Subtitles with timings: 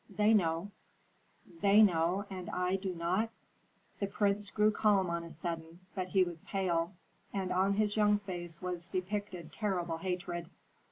[0.09, 0.71] "They know."
[1.61, 3.29] "They know, and I do not."
[3.99, 6.93] The prince grew calm on a sudden, but he was pale,
[7.31, 10.49] and on his young face was depicted terrible hatred.